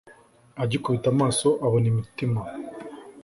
agikubita 0.63 1.07
amaso 1.13 1.47
abona 1.65 1.87
imitima 1.91 2.39